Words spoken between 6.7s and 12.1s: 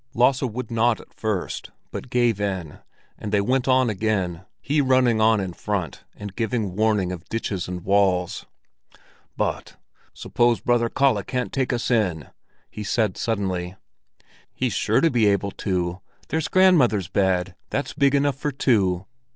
warning of ditches and walls. "Suppose Brother Kalle can't take us